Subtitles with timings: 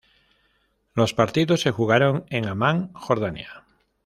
[0.95, 3.65] Los partidos de jugaron en Amman, Jordania.